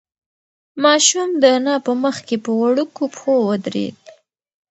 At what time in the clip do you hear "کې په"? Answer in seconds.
2.27-2.51